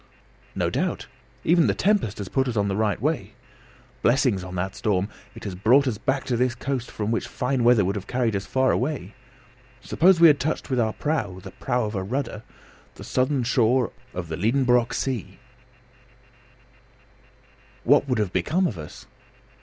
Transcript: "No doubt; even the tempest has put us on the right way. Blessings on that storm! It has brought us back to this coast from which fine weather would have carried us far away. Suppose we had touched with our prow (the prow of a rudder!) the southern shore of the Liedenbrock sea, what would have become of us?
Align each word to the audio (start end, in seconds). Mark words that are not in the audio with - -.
"No 0.55 0.71
doubt; 0.71 1.05
even 1.43 1.67
the 1.67 1.75
tempest 1.75 2.17
has 2.17 2.27
put 2.27 2.47
us 2.47 2.57
on 2.57 2.69
the 2.69 2.75
right 2.75 2.99
way. 2.99 3.35
Blessings 4.01 4.43
on 4.43 4.55
that 4.55 4.75
storm! 4.75 5.09
It 5.35 5.43
has 5.43 5.53
brought 5.53 5.87
us 5.87 5.99
back 5.99 6.23
to 6.23 6.35
this 6.35 6.55
coast 6.55 6.89
from 6.89 7.11
which 7.11 7.27
fine 7.27 7.63
weather 7.63 7.85
would 7.85 7.95
have 7.95 8.07
carried 8.07 8.35
us 8.35 8.47
far 8.47 8.71
away. 8.71 9.13
Suppose 9.79 10.19
we 10.19 10.25
had 10.25 10.39
touched 10.39 10.71
with 10.71 10.79
our 10.79 10.93
prow 10.93 11.39
(the 11.39 11.51
prow 11.51 11.85
of 11.85 11.93
a 11.93 12.01
rudder!) 12.01 12.41
the 12.95 13.03
southern 13.03 13.43
shore 13.43 13.91
of 14.11 14.27
the 14.27 14.37
Liedenbrock 14.37 14.91
sea, 14.95 15.37
what 17.83 18.07
would 18.09 18.17
have 18.17 18.33
become 18.33 18.65
of 18.65 18.79
us? 18.79 19.05